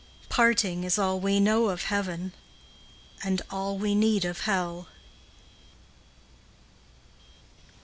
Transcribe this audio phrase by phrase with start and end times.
[0.29, 2.33] Parting is all we know of heaven,
[3.23, 4.87] And all we need of hell.
[7.69, 7.73] XIV.